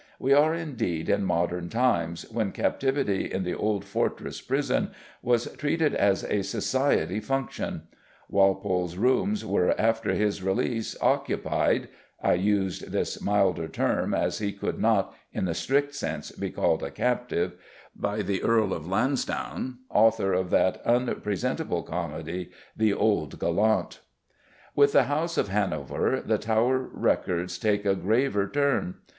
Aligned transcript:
We 0.17 0.33
are 0.33 0.51
indeed 0.55 1.09
in 1.09 1.25
modern 1.25 1.69
times 1.69 2.25
when 2.31 2.53
captivity 2.53 3.31
in 3.31 3.43
the 3.43 3.53
old 3.53 3.85
fortress 3.85 4.41
prison 4.41 4.89
was 5.21 5.45
treated 5.57 5.93
as 5.93 6.23
a 6.23 6.41
society 6.41 7.19
function; 7.19 7.83
Walpole's 8.27 8.97
rooms 8.97 9.45
were, 9.45 9.79
after 9.79 10.13
his 10.15 10.41
release, 10.41 10.97
occupied 11.03 11.87
I 12.19 12.33
used 12.33 12.91
this 12.91 13.21
milder 13.21 13.67
term, 13.67 14.15
as 14.15 14.39
he 14.39 14.51
could 14.53 14.79
not, 14.79 15.13
in 15.33 15.45
the 15.45 15.53
strict 15.53 15.93
sense, 15.93 16.31
be 16.31 16.49
called 16.49 16.81
a 16.81 16.89
captive 16.89 17.53
by 17.95 18.23
the 18.23 18.41
Earl 18.41 18.73
of 18.73 18.87
Lansdowne, 18.87 19.77
author 19.91 20.33
of 20.33 20.49
that 20.49 20.81
unpresentable 20.83 21.83
comedy, 21.83 22.49
The 22.75 22.91
Old 22.91 23.37
Gallant. 23.39 23.99
With 24.75 24.93
the 24.93 25.03
House 25.03 25.37
of 25.37 25.49
Hanover 25.49 26.23
the 26.25 26.39
Tower 26.39 26.79
records 26.91 27.59
take 27.59 27.85
a 27.85 27.93
graver 27.93 28.47
turn. 28.47 28.95